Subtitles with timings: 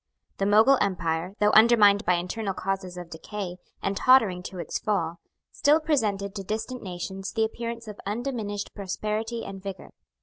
[0.39, 5.19] The Mogul empire, though undermined by internal causes of decay, and tottering to its fall,
[5.51, 9.91] still presented to distant nations the appearance of undiminished prosperity and vigour.